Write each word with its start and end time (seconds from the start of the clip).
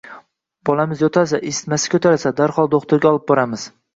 Bolamiz 0.69 1.03
yo‘talsa, 1.05 1.41
isitmasi 1.51 1.93
ko‘tarilsa, 1.95 2.33
darhol 2.41 2.73
do‘xtirga 2.75 3.13
olib 3.13 3.31
boramiz. 3.33 3.69